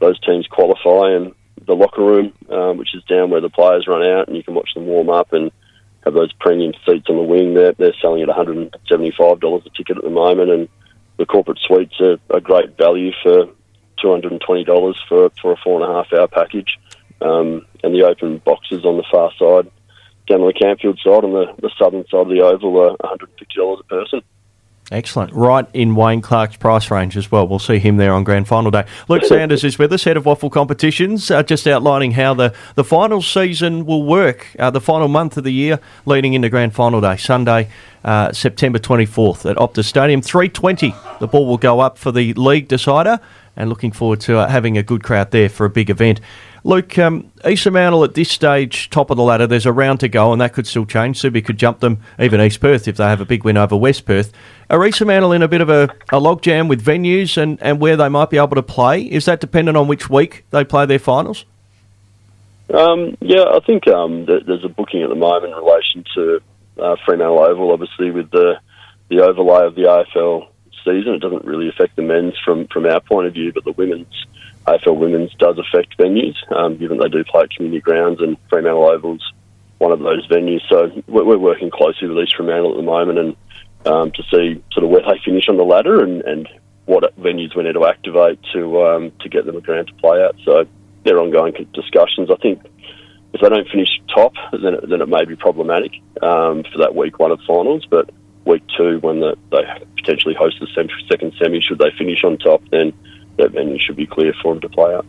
those 0.00 0.18
teams 0.20 0.46
qualify. 0.46 1.10
And 1.12 1.34
the 1.66 1.74
locker 1.74 2.02
room, 2.02 2.32
um, 2.50 2.78
which 2.78 2.94
is 2.94 3.04
down 3.04 3.30
where 3.30 3.40
the 3.40 3.50
players 3.50 3.86
run 3.86 4.02
out, 4.02 4.28
and 4.28 4.36
you 4.36 4.42
can 4.42 4.54
watch 4.54 4.70
them 4.74 4.86
warm 4.86 5.10
up 5.10 5.32
and 5.32 5.50
have 6.04 6.14
those 6.14 6.32
premium 6.34 6.72
seats 6.86 7.06
on 7.08 7.16
the 7.16 7.22
wing. 7.22 7.54
They're, 7.54 7.72
they're 7.72 7.94
selling 8.00 8.22
at 8.22 8.28
$175 8.28 9.66
a 9.66 9.70
ticket 9.70 9.98
at 9.98 10.04
the 10.04 10.10
moment, 10.10 10.50
and 10.50 10.68
the 11.18 11.26
corporate 11.26 11.58
suites 11.58 12.00
are 12.00 12.18
a 12.30 12.40
great 12.40 12.76
value 12.76 13.12
for 13.22 13.48
$220 14.02 14.94
for, 15.08 15.30
for 15.40 15.52
a 15.52 15.56
four 15.56 15.82
and 15.82 15.90
a 15.90 15.94
half 15.94 16.12
hour 16.12 16.28
package. 16.28 16.78
Um, 17.20 17.66
and 17.82 17.92
the 17.94 18.04
open 18.04 18.38
boxes 18.38 18.84
on 18.84 18.96
the 18.96 19.04
far 19.10 19.32
side, 19.38 19.70
down 20.28 20.40
on 20.40 20.46
the 20.46 20.54
Camfield 20.54 20.98
side, 21.00 21.24
on 21.24 21.32
the, 21.32 21.52
the 21.60 21.70
southern 21.76 22.06
side 22.06 22.20
of 22.20 22.28
the 22.28 22.42
oval, 22.42 22.80
are 22.80 22.96
$150 22.96 23.80
a 23.80 23.82
person. 23.84 24.22
Excellent. 24.90 25.34
Right 25.34 25.66
in 25.74 25.94
Wayne 25.94 26.22
Clark's 26.22 26.56
price 26.56 26.90
range 26.90 27.14
as 27.18 27.30
well. 27.30 27.46
We'll 27.46 27.58
see 27.58 27.78
him 27.78 27.98
there 27.98 28.14
on 28.14 28.24
grand 28.24 28.48
final 28.48 28.70
day. 28.70 28.86
Luke 29.08 29.22
Sanders 29.22 29.62
is 29.62 29.78
with 29.78 29.92
us, 29.92 30.04
head 30.04 30.16
of 30.16 30.24
WAFL 30.24 30.50
Competitions, 30.50 31.30
uh, 31.30 31.42
just 31.42 31.66
outlining 31.66 32.12
how 32.12 32.32
the, 32.32 32.54
the 32.74 32.84
final 32.84 33.20
season 33.20 33.84
will 33.84 34.04
work, 34.04 34.46
uh, 34.58 34.70
the 34.70 34.80
final 34.80 35.08
month 35.08 35.36
of 35.36 35.44
the 35.44 35.52
year 35.52 35.78
leading 36.06 36.32
into 36.32 36.48
grand 36.48 36.74
final 36.74 37.02
day, 37.02 37.18
Sunday, 37.18 37.68
uh, 38.02 38.32
September 38.32 38.78
24th 38.78 39.50
at 39.50 39.58
Optus 39.58 39.84
Stadium. 39.84 40.22
320, 40.22 40.94
the 41.20 41.26
ball 41.26 41.46
will 41.46 41.58
go 41.58 41.80
up 41.80 41.98
for 41.98 42.10
the 42.10 42.32
league 42.32 42.66
decider, 42.66 43.20
and 43.56 43.68
looking 43.68 43.92
forward 43.92 44.20
to 44.20 44.38
uh, 44.38 44.48
having 44.48 44.78
a 44.78 44.82
good 44.82 45.02
crowd 45.04 45.32
there 45.32 45.50
for 45.50 45.66
a 45.66 45.70
big 45.70 45.90
event. 45.90 46.18
Luke, 46.64 46.98
um, 46.98 47.30
East 47.46 47.62
Fremantle 47.62 48.04
at 48.04 48.14
this 48.14 48.30
stage, 48.30 48.90
top 48.90 49.10
of 49.10 49.16
the 49.16 49.22
ladder. 49.22 49.46
There's 49.46 49.66
a 49.66 49.72
round 49.72 50.00
to 50.00 50.08
go, 50.08 50.32
and 50.32 50.40
that 50.40 50.52
could 50.52 50.66
still 50.66 50.86
change. 50.86 51.20
Subi 51.20 51.44
could 51.44 51.58
jump 51.58 51.80
them, 51.80 52.00
even 52.18 52.40
East 52.40 52.60
Perth, 52.60 52.88
if 52.88 52.96
they 52.96 53.04
have 53.04 53.20
a 53.20 53.24
big 53.24 53.44
win 53.44 53.56
over 53.56 53.76
West 53.76 54.04
Perth. 54.04 54.32
Are 54.70 54.84
East 54.84 54.98
Fremantle 54.98 55.32
in 55.32 55.42
a 55.42 55.48
bit 55.48 55.60
of 55.60 55.70
a, 55.70 55.84
a 56.12 56.20
logjam 56.20 56.68
with 56.68 56.84
venues 56.84 57.36
and, 57.36 57.62
and 57.62 57.80
where 57.80 57.96
they 57.96 58.08
might 58.08 58.30
be 58.30 58.38
able 58.38 58.56
to 58.56 58.62
play? 58.62 59.02
Is 59.02 59.24
that 59.26 59.40
dependent 59.40 59.76
on 59.76 59.88
which 59.88 60.10
week 60.10 60.44
they 60.50 60.64
play 60.64 60.86
their 60.86 60.98
finals? 60.98 61.44
Um, 62.72 63.16
yeah, 63.20 63.44
I 63.44 63.60
think 63.60 63.88
um, 63.88 64.26
there's 64.26 64.64
a 64.64 64.68
booking 64.68 65.02
at 65.02 65.08
the 65.08 65.14
moment 65.14 65.52
in 65.52 65.58
relation 65.58 66.04
to 66.14 66.40
uh, 66.82 66.96
Fremantle 67.04 67.40
Oval, 67.40 67.72
obviously, 67.72 68.10
with 68.10 68.30
the, 68.30 68.60
the 69.08 69.22
overlay 69.22 69.66
of 69.66 69.74
the 69.74 69.82
AFL 69.82 70.48
season. 70.84 71.14
It 71.14 71.20
doesn't 71.20 71.44
really 71.44 71.68
affect 71.68 71.96
the 71.96 72.02
men's 72.02 72.34
from, 72.44 72.66
from 72.68 72.84
our 72.86 73.00
point 73.00 73.26
of 73.26 73.32
view, 73.32 73.52
but 73.52 73.64
the 73.64 73.72
women's 73.72 74.26
AFL 74.68 74.98
Women's 74.98 75.32
does 75.34 75.58
affect 75.58 75.96
venues, 75.98 76.36
um, 76.54 76.76
given 76.76 76.98
they 76.98 77.08
do 77.08 77.24
play 77.24 77.42
at 77.42 77.50
community 77.50 77.80
grounds 77.80 78.20
and 78.20 78.36
Fremantle 78.50 78.84
Oval's 78.84 79.32
one 79.78 79.92
of 79.92 80.00
those 80.00 80.26
venues. 80.28 80.60
So 80.68 80.90
we're, 81.06 81.24
we're 81.24 81.38
working 81.38 81.70
closely 81.70 82.08
with 82.08 82.18
East 82.18 82.34
Fremantle 82.36 82.72
at 82.72 82.76
the 82.76 82.82
moment 82.82 83.18
and 83.18 83.36
um, 83.86 84.10
to 84.12 84.22
see 84.24 84.62
sort 84.72 84.84
of 84.84 84.90
where 84.90 85.02
they 85.02 85.20
finish 85.24 85.48
on 85.48 85.56
the 85.56 85.64
ladder 85.64 86.02
and, 86.02 86.22
and 86.22 86.48
what 86.86 87.16
venues 87.20 87.56
we 87.56 87.62
need 87.62 87.74
to 87.74 87.86
activate 87.86 88.40
to 88.52 88.82
um, 88.82 89.12
to 89.20 89.28
get 89.28 89.46
them 89.46 89.56
a 89.56 89.60
ground 89.60 89.88
to 89.88 89.94
play 89.94 90.22
at. 90.22 90.34
So 90.44 90.66
they're 91.04 91.20
ongoing 91.20 91.54
discussions. 91.72 92.30
I 92.30 92.36
think 92.42 92.62
if 93.32 93.40
they 93.40 93.48
don't 93.48 93.68
finish 93.68 93.88
top, 94.14 94.32
then 94.52 94.74
it, 94.74 94.88
then 94.88 95.00
it 95.00 95.08
may 95.08 95.24
be 95.24 95.36
problematic 95.36 95.92
um, 96.22 96.64
for 96.64 96.78
that 96.78 96.94
week 96.94 97.18
one 97.18 97.30
of 97.30 97.40
finals. 97.46 97.86
But 97.88 98.10
week 98.44 98.62
two, 98.76 98.98
when 99.00 99.20
the, 99.20 99.36
they 99.50 99.62
potentially 99.96 100.34
host 100.34 100.56
the 100.60 100.66
second 101.08 101.34
semi, 101.38 101.60
should 101.60 101.78
they 101.78 101.92
finish 101.96 102.24
on 102.24 102.38
top, 102.38 102.62
then 102.70 102.92
that 103.38 103.52
venue 103.52 103.78
should 103.78 103.96
be 103.96 104.06
clear 104.06 104.34
for 104.42 104.54
them 104.54 104.60
to 104.60 104.68
play 104.68 104.94
at. 104.94 105.04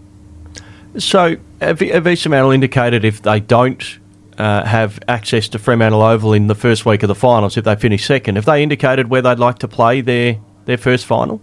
So, 1.01 1.35
have, 1.61 1.79
have 1.81 2.07
East 2.07 2.23
Fremantle 2.23 2.51
indicated 2.51 3.05
if 3.05 3.21
they 3.21 3.39
don't 3.39 3.99
uh, 4.39 4.65
have 4.65 4.99
access 5.07 5.47
to 5.49 5.59
Fremantle 5.59 6.01
Oval 6.01 6.33
in 6.33 6.47
the 6.47 6.55
first 6.55 6.85
week 6.85 7.03
of 7.03 7.07
the 7.09 7.15
finals, 7.15 7.57
if 7.57 7.65
they 7.65 7.75
finish 7.75 8.05
second, 8.05 8.37
have 8.37 8.45
they 8.45 8.63
indicated 8.63 9.09
where 9.09 9.21
they'd 9.21 9.37
like 9.37 9.59
to 9.59 9.67
play 9.67 10.01
their, 10.01 10.39
their 10.65 10.77
first 10.77 11.05
final? 11.05 11.41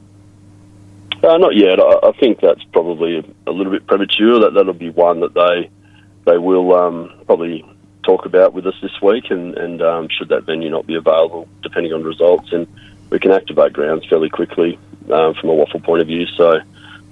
Uh, 1.23 1.37
not 1.38 1.55
yet. 1.55 1.78
I, 1.78 2.09
I, 2.09 2.12
think 2.19 2.40
that's 2.40 2.62
probably 2.73 3.19
a, 3.19 3.50
a, 3.50 3.52
little 3.52 3.73
bit 3.73 3.87
premature. 3.87 4.38
That 4.40 4.55
that'll 4.55 4.75
be 4.75 4.90
one 4.90 5.21
that 5.21 5.35
they 5.35 5.71
they 6.25 6.38
will 6.38 6.75
um, 6.75 7.12
probably 7.26 7.64
talk 8.05 8.26
about 8.26 8.52
with 8.52 8.66
us 8.66 8.75
this 8.81 9.00
week, 9.02 9.31
and, 9.31 9.57
and 9.57 9.83
um, 9.83 10.09
should 10.09 10.28
that 10.28 10.45
venue 10.45 10.71
not 10.71 10.87
be 10.87 10.95
available, 10.95 11.49
depending 11.62 11.93
on 11.93 12.05
results, 12.05 12.52
and 12.52 12.66
we 13.11 13.19
can 13.19 13.31
activate 13.33 13.73
grounds 13.73 14.05
fairly 14.07 14.28
quickly 14.28 14.78
um, 15.12 15.35
from 15.35 15.50
a 15.50 15.55
WAFL 15.55 15.83
point 15.85 16.02
of 16.02 16.07
view. 16.07 16.26
So 16.26 16.61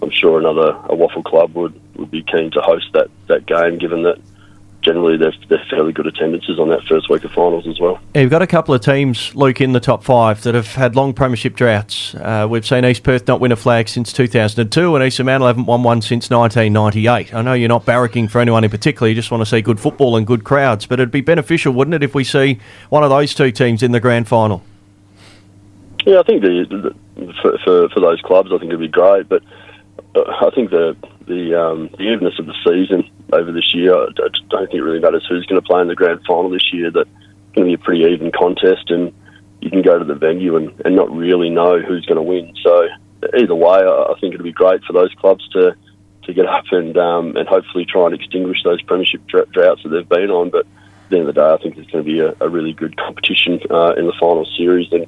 I'm 0.02 0.10
sure 0.10 0.38
another 0.38 0.70
a 0.70 0.96
WAFL 0.96 1.24
club 1.24 1.54
would, 1.54 1.80
would 1.96 2.10
be 2.10 2.22
keen 2.22 2.50
to 2.52 2.60
host 2.60 2.86
that, 2.92 3.08
that 3.28 3.46
game, 3.46 3.78
given 3.78 4.02
that 4.02 4.18
generally 4.84 5.16
they're, 5.16 5.32
they're 5.48 5.64
fairly 5.70 5.92
good 5.92 6.06
attendances 6.06 6.58
on 6.58 6.68
that 6.68 6.82
first 6.84 7.08
week 7.08 7.24
of 7.24 7.32
finals 7.32 7.66
as 7.66 7.80
well. 7.80 7.98
Yeah, 8.14 8.22
you've 8.22 8.30
got 8.30 8.42
a 8.42 8.46
couple 8.46 8.74
of 8.74 8.82
teams, 8.82 9.34
Luke, 9.34 9.60
in 9.60 9.72
the 9.72 9.80
top 9.80 10.04
five 10.04 10.42
that 10.42 10.54
have 10.54 10.74
had 10.74 10.94
long 10.94 11.14
premiership 11.14 11.56
droughts. 11.56 12.14
Uh, 12.14 12.46
we've 12.48 12.66
seen 12.66 12.84
East 12.84 13.02
Perth 13.02 13.26
not 13.26 13.40
win 13.40 13.50
a 13.50 13.56
flag 13.56 13.88
since 13.88 14.12
2002 14.12 14.94
and 14.94 15.04
East 15.04 15.16
Fremantle 15.16 15.46
haven't 15.48 15.66
won 15.66 15.82
one 15.82 16.02
since 16.02 16.30
1998. 16.30 17.34
I 17.34 17.42
know 17.42 17.54
you're 17.54 17.68
not 17.68 17.86
barracking 17.86 18.30
for 18.30 18.40
anyone 18.40 18.62
in 18.62 18.70
particular, 18.70 19.08
you 19.08 19.14
just 19.14 19.30
want 19.30 19.40
to 19.40 19.46
see 19.46 19.62
good 19.62 19.80
football 19.80 20.16
and 20.16 20.26
good 20.26 20.44
crowds, 20.44 20.86
but 20.86 21.00
it'd 21.00 21.10
be 21.10 21.22
beneficial, 21.22 21.72
wouldn't 21.72 21.94
it, 21.94 22.02
if 22.02 22.14
we 22.14 22.22
see 22.22 22.60
one 22.90 23.02
of 23.02 23.10
those 23.10 23.34
two 23.34 23.50
teams 23.50 23.82
in 23.82 23.92
the 23.92 24.00
grand 24.00 24.28
final? 24.28 24.62
Yeah, 26.04 26.20
I 26.20 26.22
think 26.22 26.42
the, 26.42 26.94
the 27.16 27.32
for, 27.40 27.58
for, 27.64 27.88
for 27.88 28.00
those 28.00 28.20
clubs, 28.20 28.50
I 28.52 28.58
think 28.58 28.68
it'd 28.68 28.80
be 28.80 28.88
great, 28.88 29.28
but 29.28 29.42
I 30.16 30.50
think 30.54 30.70
the 30.70 30.96
the 31.26 31.60
um, 31.60 31.90
the 31.98 32.04
evenness 32.04 32.38
of 32.38 32.46
the 32.46 32.54
season 32.64 33.10
over 33.32 33.50
this 33.50 33.74
year, 33.74 33.94
I 33.94 34.08
don't 34.14 34.66
think 34.66 34.74
it 34.74 34.82
really 34.82 35.00
matters 35.00 35.26
who's 35.28 35.46
going 35.46 35.60
to 35.60 35.66
play 35.66 35.80
in 35.80 35.88
the 35.88 35.94
grand 35.94 36.20
final 36.26 36.50
this 36.50 36.72
year. 36.72 36.90
That 36.90 37.08
it's 37.08 37.54
going 37.54 37.68
to 37.68 37.76
be 37.76 37.82
a 37.82 37.84
pretty 37.84 38.04
even 38.04 38.30
contest, 38.30 38.90
and 38.90 39.12
you 39.60 39.70
can 39.70 39.82
go 39.82 39.98
to 39.98 40.04
the 40.04 40.14
venue 40.14 40.56
and, 40.56 40.80
and 40.84 40.94
not 40.94 41.10
really 41.10 41.50
know 41.50 41.80
who's 41.80 42.06
going 42.06 42.16
to 42.16 42.22
win. 42.22 42.54
So 42.62 42.88
either 43.36 43.54
way, 43.54 43.78
I 43.80 44.14
think 44.20 44.34
it'd 44.34 44.44
be 44.44 44.52
great 44.52 44.84
for 44.84 44.92
those 44.92 45.12
clubs 45.14 45.48
to 45.50 45.74
to 46.24 46.32
get 46.32 46.46
up 46.46 46.64
and 46.70 46.96
um, 46.96 47.36
and 47.36 47.48
hopefully 47.48 47.84
try 47.84 48.06
and 48.06 48.14
extinguish 48.14 48.62
those 48.62 48.82
premiership 48.82 49.26
droughts 49.26 49.82
that 49.82 49.88
they've 49.88 50.08
been 50.08 50.30
on. 50.30 50.50
But 50.50 50.66
at 50.66 51.10
the 51.10 51.18
end 51.18 51.28
of 51.28 51.34
the 51.34 51.40
day, 51.40 51.52
I 51.52 51.56
think 51.58 51.76
it's 51.76 51.90
going 51.90 52.04
to 52.04 52.10
be 52.10 52.20
a, 52.20 52.34
a 52.40 52.48
really 52.48 52.72
good 52.72 52.96
competition 52.96 53.60
uh, 53.70 53.94
in 53.96 54.06
the 54.06 54.14
final 54.20 54.46
series 54.56 54.92
and 54.92 55.06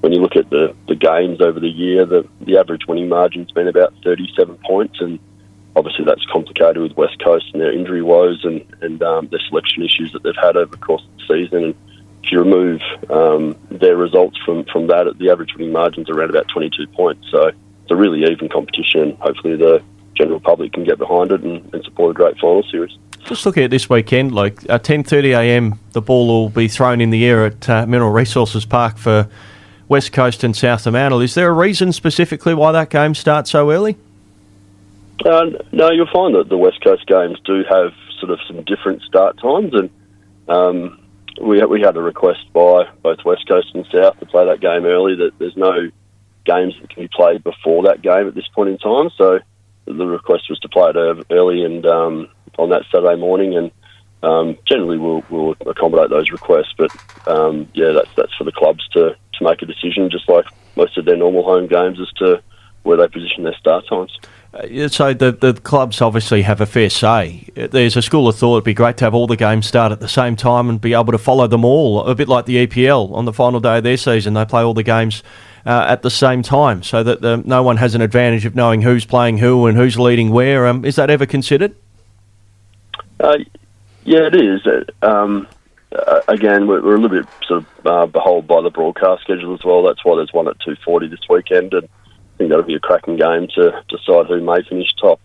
when 0.00 0.12
you 0.12 0.20
look 0.20 0.36
at 0.36 0.48
the, 0.50 0.74
the 0.86 0.94
games 0.94 1.40
over 1.40 1.58
the 1.58 1.68
year, 1.68 2.04
the, 2.06 2.26
the 2.42 2.56
average 2.56 2.86
winning 2.86 3.08
margin's 3.08 3.50
been 3.50 3.68
about 3.68 3.92
37 4.04 4.56
points, 4.64 5.00
and 5.00 5.18
obviously 5.74 6.04
that's 6.04 6.24
complicated 6.26 6.82
with 6.82 6.96
West 6.96 7.22
Coast 7.22 7.46
and 7.52 7.60
their 7.60 7.72
injury 7.72 8.02
woes 8.02 8.44
and 8.44 8.64
and 8.80 9.02
um, 9.02 9.28
their 9.28 9.40
selection 9.48 9.82
issues 9.82 10.12
that 10.12 10.22
they've 10.22 10.34
had 10.40 10.56
over 10.56 10.70
the 10.70 10.82
course 10.82 11.02
of 11.02 11.16
the 11.16 11.34
season. 11.34 11.64
And 11.64 11.74
if 12.22 12.32
you 12.32 12.38
remove 12.40 12.80
um, 13.10 13.56
their 13.70 13.96
results 13.96 14.38
from 14.44 14.64
from 14.64 14.86
that, 14.88 15.12
the 15.18 15.30
average 15.30 15.54
winning 15.54 15.72
margin's 15.72 16.10
around 16.10 16.30
about 16.30 16.48
22 16.48 16.86
points. 16.88 17.28
So 17.30 17.48
it's 17.48 17.90
a 17.90 17.96
really 17.96 18.24
even 18.30 18.48
competition. 18.48 19.16
Hopefully 19.20 19.56
the 19.56 19.82
general 20.14 20.40
public 20.40 20.72
can 20.72 20.84
get 20.84 20.98
behind 20.98 21.32
it 21.32 21.42
and, 21.42 21.72
and 21.72 21.84
support 21.84 22.10
a 22.10 22.14
great 22.14 22.38
final 22.38 22.62
series. 22.64 22.96
Just 23.24 23.46
looking 23.46 23.62
at 23.62 23.70
this 23.70 23.88
weekend, 23.88 24.34
like 24.34 24.68
at 24.68 24.84
10.30am, 24.84 25.78
the 25.92 26.00
ball 26.00 26.26
will 26.26 26.48
be 26.48 26.66
thrown 26.66 27.00
in 27.00 27.10
the 27.10 27.24
air 27.24 27.46
at 27.46 27.68
uh, 27.68 27.86
Mineral 27.86 28.10
Resources 28.10 28.64
Park 28.64 28.96
for 28.96 29.28
West 29.88 30.12
Coast 30.12 30.44
and 30.44 30.54
South 30.54 30.82
Fremantle. 30.82 31.20
Is 31.20 31.34
there 31.34 31.48
a 31.48 31.52
reason 31.52 31.92
specifically 31.92 32.54
why 32.54 32.72
that 32.72 32.90
game 32.90 33.14
starts 33.14 33.50
so 33.50 33.70
early? 33.70 33.96
Uh, 35.24 35.50
no, 35.72 35.90
you'll 35.90 36.06
find 36.12 36.34
that 36.34 36.48
the 36.48 36.56
West 36.56 36.82
Coast 36.82 37.06
games 37.06 37.38
do 37.44 37.64
have 37.68 37.92
sort 38.20 38.30
of 38.30 38.38
some 38.46 38.62
different 38.62 39.02
start 39.02 39.38
times, 39.38 39.72
and 39.74 39.90
um, 40.48 41.00
we 41.40 41.64
we 41.64 41.80
had 41.80 41.96
a 41.96 42.02
request 42.02 42.52
by 42.52 42.88
both 43.02 43.24
West 43.24 43.48
Coast 43.48 43.74
and 43.74 43.86
South 43.92 44.18
to 44.20 44.26
play 44.26 44.46
that 44.46 44.60
game 44.60 44.84
early. 44.84 45.16
That 45.16 45.38
there's 45.38 45.56
no 45.56 45.90
games 46.44 46.74
that 46.80 46.90
can 46.90 47.02
be 47.02 47.08
played 47.08 47.42
before 47.42 47.82
that 47.84 48.00
game 48.02 48.28
at 48.28 48.34
this 48.34 48.48
point 48.54 48.70
in 48.70 48.78
time, 48.78 49.10
so 49.16 49.40
the 49.86 50.06
request 50.06 50.48
was 50.50 50.58
to 50.60 50.68
play 50.68 50.90
it 50.90 51.26
early 51.30 51.64
and 51.64 51.84
um, 51.86 52.28
on 52.58 52.70
that 52.70 52.84
Saturday 52.90 53.16
morning, 53.16 53.56
and 53.56 53.70
um, 54.22 54.58
generally 54.66 54.98
we'll, 54.98 55.24
we'll, 55.30 55.54
accommodate 55.66 56.10
those 56.10 56.30
requests. 56.30 56.74
But 56.76 56.90
um, 57.26 57.68
yeah, 57.74 57.92
that's 57.92 58.10
that's 58.16 58.34
for 58.34 58.44
the 58.44 58.52
clubs 58.52 58.86
to, 58.90 59.16
to 59.38 59.44
make 59.44 59.62
a 59.62 59.66
decision, 59.66 60.10
just 60.10 60.28
like 60.28 60.46
most 60.76 60.96
of 60.98 61.04
their 61.04 61.16
normal 61.16 61.42
home 61.42 61.66
games, 61.66 61.98
as 62.00 62.10
to 62.18 62.42
where 62.82 62.96
they 62.96 63.08
position 63.08 63.44
their 63.44 63.56
start 63.56 63.86
times. 63.88 64.18
Uh, 64.54 64.88
so 64.88 65.12
the 65.12 65.30
the 65.30 65.52
clubs 65.52 66.00
obviously 66.00 66.42
have 66.42 66.60
a 66.60 66.66
fair 66.66 66.88
say. 66.88 67.48
There's 67.54 67.96
a 67.96 68.02
school 68.02 68.28
of 68.28 68.36
thought 68.36 68.56
it'd 68.56 68.64
be 68.64 68.74
great 68.74 68.96
to 68.98 69.04
have 69.04 69.14
all 69.14 69.26
the 69.26 69.36
games 69.36 69.66
start 69.66 69.92
at 69.92 70.00
the 70.00 70.08
same 70.08 70.36
time 70.36 70.70
and 70.70 70.80
be 70.80 70.94
able 70.94 71.12
to 71.12 71.18
follow 71.18 71.46
them 71.46 71.64
all, 71.64 72.04
a 72.06 72.14
bit 72.14 72.28
like 72.28 72.46
the 72.46 72.66
EPL 72.66 73.12
on 73.12 73.26
the 73.26 73.32
final 73.32 73.60
day 73.60 73.78
of 73.78 73.84
their 73.84 73.98
season. 73.98 74.34
They 74.34 74.44
play 74.46 74.62
all 74.62 74.74
the 74.74 74.82
games 74.82 75.22
uh, 75.66 75.84
at 75.88 76.00
the 76.00 76.10
same 76.10 76.42
time, 76.42 76.82
so 76.82 77.02
that 77.02 77.20
the, 77.20 77.36
no 77.44 77.62
one 77.62 77.76
has 77.76 77.94
an 77.94 78.00
advantage 78.00 78.46
of 78.46 78.54
knowing 78.54 78.80
who's 78.80 79.04
playing 79.04 79.38
who 79.38 79.66
and 79.66 79.76
who's 79.76 79.98
leading 79.98 80.30
where. 80.30 80.66
Um, 80.66 80.84
is 80.84 80.96
that 80.96 81.10
ever 81.10 81.26
considered? 81.26 81.74
Uh, 83.20 83.36
yeah, 84.04 84.28
it 84.28 84.34
is. 84.34 84.66
Uh, 84.66 85.06
um, 85.06 85.46
uh, 85.92 86.20
again, 86.28 86.66
we're, 86.66 86.82
we're, 86.82 86.96
a 86.96 87.00
little 87.00 87.22
bit 87.22 87.28
sort 87.46 87.64
of 87.64 87.86
uh, 87.86 88.06
beholden 88.06 88.46
by 88.46 88.60
the 88.60 88.70
broadcast 88.70 89.22
schedule 89.22 89.54
as 89.54 89.64
well. 89.64 89.82
That's 89.82 90.04
why 90.04 90.16
there's 90.16 90.32
one 90.32 90.48
at 90.48 90.60
two 90.60 90.76
forty 90.84 91.08
this 91.08 91.28
weekend, 91.28 91.72
and 91.72 91.84
I 91.84 92.36
think 92.36 92.50
that'll 92.50 92.64
be 92.64 92.74
a 92.74 92.80
cracking 92.80 93.16
game 93.16 93.48
to 93.54 93.82
decide 93.88 94.26
who 94.26 94.40
may 94.40 94.62
finish 94.62 94.92
top 95.00 95.20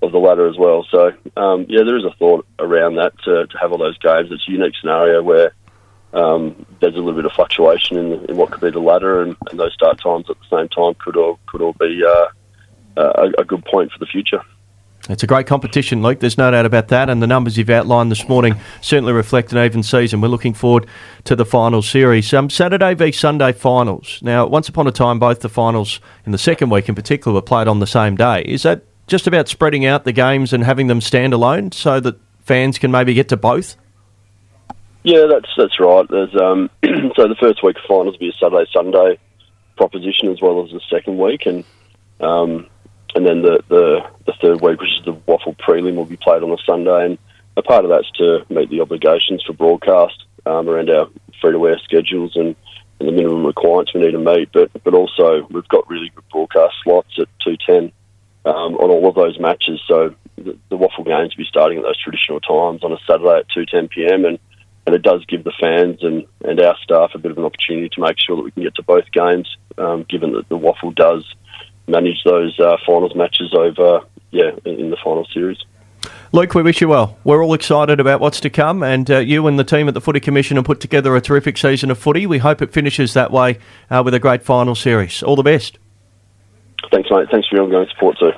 of 0.00 0.12
the 0.12 0.18
ladder 0.18 0.48
as 0.48 0.56
well. 0.56 0.86
So, 0.90 1.12
um, 1.36 1.66
yeah, 1.68 1.82
there 1.84 1.98
is 1.98 2.04
a 2.04 2.14
thought 2.18 2.46
around 2.58 2.96
that 2.96 3.18
to, 3.24 3.46
to, 3.46 3.58
have 3.58 3.72
all 3.72 3.78
those 3.78 3.98
games. 3.98 4.30
It's 4.30 4.46
a 4.48 4.52
unique 4.52 4.74
scenario 4.80 5.22
where 5.22 5.52
um, 6.12 6.64
there's 6.80 6.94
a 6.94 6.98
little 6.98 7.14
bit 7.14 7.26
of 7.26 7.32
fluctuation 7.32 7.98
in, 7.98 8.24
in 8.26 8.36
what 8.36 8.50
could 8.50 8.60
be 8.60 8.70
the 8.70 8.78
ladder, 8.78 9.22
and, 9.22 9.36
and, 9.50 9.58
those 9.58 9.74
start 9.74 10.00
times 10.00 10.26
at 10.30 10.36
the 10.38 10.56
same 10.56 10.68
time 10.68 10.94
could 10.94 11.16
all 11.16 11.38
could 11.46 11.60
all 11.60 11.74
be 11.74 12.02
uh, 12.06 12.28
a, 12.96 13.40
a 13.40 13.44
good 13.44 13.64
point 13.64 13.92
for 13.92 13.98
the 13.98 14.06
future. 14.06 14.40
It's 15.08 15.22
a 15.22 15.26
great 15.26 15.46
competition, 15.46 16.02
Luke. 16.02 16.20
There's 16.20 16.36
no 16.36 16.50
doubt 16.50 16.66
about 16.66 16.88
that. 16.88 17.08
And 17.08 17.22
the 17.22 17.26
numbers 17.26 17.56
you've 17.56 17.70
outlined 17.70 18.10
this 18.10 18.28
morning 18.28 18.56
certainly 18.82 19.12
reflect 19.12 19.52
an 19.52 19.58
even 19.58 19.82
season. 19.82 20.20
We're 20.20 20.28
looking 20.28 20.54
forward 20.54 20.86
to 21.24 21.34
the 21.34 21.46
final 21.46 21.80
series. 21.80 22.32
Um, 22.34 22.50
Saturday 22.50 22.94
v 22.94 23.12
Sunday 23.12 23.52
finals. 23.52 24.18
Now, 24.22 24.46
once 24.46 24.68
upon 24.68 24.86
a 24.86 24.92
time, 24.92 25.18
both 25.18 25.40
the 25.40 25.48
finals 25.48 26.00
in 26.26 26.32
the 26.32 26.38
second 26.38 26.70
week 26.70 26.88
in 26.88 26.94
particular 26.94 27.34
were 27.34 27.42
played 27.42 27.68
on 27.68 27.78
the 27.78 27.86
same 27.86 28.16
day. 28.16 28.42
Is 28.42 28.62
that 28.64 28.82
just 29.06 29.26
about 29.26 29.48
spreading 29.48 29.86
out 29.86 30.04
the 30.04 30.12
games 30.12 30.52
and 30.52 30.62
having 30.62 30.86
them 30.86 31.00
stand 31.00 31.32
alone 31.32 31.72
so 31.72 32.00
that 32.00 32.20
fans 32.40 32.78
can 32.78 32.90
maybe 32.90 33.14
get 33.14 33.28
to 33.30 33.36
both? 33.36 33.76
Yeah, 35.04 35.24
that's 35.30 35.48
that's 35.56 35.80
right. 35.80 36.06
Um, 36.10 36.68
so 37.16 37.28
the 37.28 37.36
first 37.40 37.62
week 37.62 37.76
of 37.76 37.82
finals 37.88 38.12
will 38.12 38.18
be 38.18 38.28
a 38.28 38.32
Saturday 38.32 38.70
Sunday 38.72 39.18
proposition 39.76 40.30
as 40.30 40.42
well 40.42 40.62
as 40.64 40.70
the 40.70 40.80
second 40.90 41.16
week, 41.18 41.46
and 41.46 41.64
um, 42.20 42.66
and 43.14 43.26
then 43.26 43.42
the, 43.42 43.62
the, 43.68 44.00
the 44.26 44.32
third 44.40 44.60
week, 44.60 44.80
which 44.80 44.98
is 44.98 45.04
the 45.04 45.14
WAFL 45.14 45.56
prelim, 45.56 45.96
will 45.96 46.04
be 46.04 46.16
played 46.16 46.42
on 46.42 46.52
a 46.52 46.58
Sunday. 46.64 47.06
And 47.06 47.18
a 47.56 47.62
part 47.62 47.84
of 47.84 47.90
that's 47.90 48.10
to 48.12 48.44
meet 48.50 48.70
the 48.70 48.80
obligations 48.80 49.42
for 49.44 49.52
broadcast 49.52 50.24
um, 50.46 50.68
around 50.68 50.90
our 50.90 51.08
free 51.40 51.52
to 51.52 51.68
air 51.68 51.78
schedules 51.82 52.36
and, 52.36 52.54
and, 53.00 53.08
the 53.08 53.12
minimum 53.12 53.46
requirements 53.46 53.92
we 53.94 54.00
need 54.00 54.12
to 54.12 54.18
meet. 54.18 54.50
But 54.52 54.70
but 54.84 54.94
also 54.94 55.46
we've 55.50 55.68
got 55.68 55.88
really 55.88 56.10
good 56.14 56.24
broadcast 56.30 56.74
slots 56.84 57.18
at 57.18 57.28
two 57.44 57.56
ten 57.66 57.92
um, 58.44 58.76
on 58.76 58.90
all 58.90 59.08
of 59.08 59.14
those 59.14 59.38
matches. 59.40 59.80
So 59.88 60.14
the, 60.36 60.56
the 60.68 60.76
WAFL 60.76 61.04
games 61.04 61.36
will 61.36 61.44
be 61.44 61.48
starting 61.48 61.78
at 61.78 61.84
those 61.84 62.00
traditional 62.02 62.40
times 62.40 62.84
on 62.84 62.92
a 62.92 62.98
Saturday 63.06 63.40
at 63.40 63.48
two 63.48 63.66
ten 63.66 63.88
PM 63.88 64.24
and. 64.24 64.38
And 64.86 64.94
it 64.94 65.02
does 65.02 65.22
give 65.26 65.44
the 65.44 65.52
fans 65.60 66.02
and, 66.02 66.24
and 66.42 66.58
our 66.62 66.74
staff 66.82 67.10
a 67.12 67.18
bit 67.18 67.30
of 67.30 67.36
an 67.36 67.44
opportunity 67.44 67.90
to 67.90 68.00
make 68.00 68.16
sure 68.18 68.36
that 68.36 68.42
we 68.42 68.50
can 68.52 68.62
get 68.62 68.74
to 68.76 68.82
both 68.82 69.04
games, 69.12 69.46
um, 69.76 70.06
given 70.08 70.32
that 70.32 70.48
the 70.48 70.56
WAFL 70.56 70.94
does 70.94 71.26
manage 71.88 72.22
those 72.24 72.58
uh, 72.60 72.76
finals 72.86 73.14
matches 73.14 73.54
over, 73.54 74.00
yeah, 74.30 74.50
in, 74.64 74.80
in, 74.80 74.90
the 74.90 74.96
final 75.02 75.26
series. 75.32 75.58
Luke, 76.32 76.54
we 76.54 76.62
wish 76.62 76.80
you 76.80 76.88
well. 76.88 77.18
We're 77.24 77.42
all 77.42 77.54
excited 77.54 78.00
about 78.00 78.20
what's 78.20 78.40
to 78.40 78.50
come, 78.50 78.82
and 78.82 79.10
uh, 79.10 79.18
you 79.18 79.46
and 79.46 79.58
the 79.58 79.64
team 79.64 79.88
at 79.88 79.94
the 79.94 80.00
Footy 80.00 80.20
Commission 80.20 80.56
have 80.56 80.66
put 80.66 80.80
together 80.80 81.16
a 81.16 81.20
terrific 81.20 81.56
season 81.56 81.90
of 81.90 81.98
footy. 81.98 82.26
We 82.26 82.38
hope 82.38 82.60
it 82.62 82.72
finishes 82.72 83.14
that 83.14 83.30
way 83.30 83.58
uh, 83.90 84.02
with 84.04 84.14
a 84.14 84.20
great 84.20 84.42
final 84.42 84.74
series. 84.74 85.22
All 85.22 85.36
the 85.36 85.42
best. 85.42 85.78
Thanks, 86.90 87.10
mate. 87.10 87.28
Thanks 87.30 87.48
for 87.48 87.56
your 87.56 87.64
ongoing 87.64 87.88
support, 87.88 88.18
too. 88.18 88.32